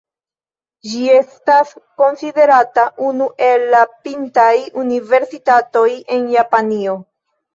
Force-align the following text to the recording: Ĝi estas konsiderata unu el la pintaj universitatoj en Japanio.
Ĝi 0.91 1.01
estas 1.15 1.73
konsiderata 2.01 2.85
unu 3.09 3.27
el 3.49 3.67
la 3.75 3.83
pintaj 4.07 4.49
universitatoj 4.85 5.87
en 6.17 6.25
Japanio. 6.37 6.97